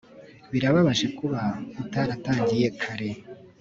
Birababaje 0.51 1.05
kuba 1.17 1.41
utaratangiye 1.83 2.67
kare 2.81 3.09